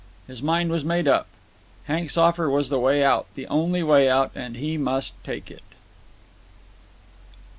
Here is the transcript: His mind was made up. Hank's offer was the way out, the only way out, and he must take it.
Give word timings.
His 0.25 0.41
mind 0.41 0.71
was 0.71 0.83
made 0.83 1.07
up. 1.07 1.27
Hank's 1.83 2.17
offer 2.17 2.49
was 2.49 2.69
the 2.69 2.79
way 2.79 3.03
out, 3.03 3.27
the 3.35 3.45
only 3.49 3.83
way 3.83 4.09
out, 4.09 4.31
and 4.33 4.57
he 4.57 4.75
must 4.75 5.13
take 5.23 5.51
it. 5.51 5.61